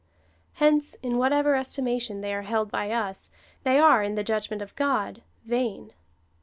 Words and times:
Hence, 0.53 0.95
in 1.03 1.19
whatever 1.19 1.53
estimation 1.53 2.21
they 2.21 2.33
are 2.33 2.41
held 2.41 2.71
by 2.71 2.89
us, 2.89 3.29
they 3.61 3.77
are, 3.77 4.01
in 4.01 4.15
the 4.15 4.23
judgment 4.23 4.63
of 4.63 4.75
God, 4.75 5.21
vain. 5.45 5.93